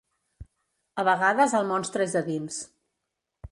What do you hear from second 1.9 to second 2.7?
és a dins.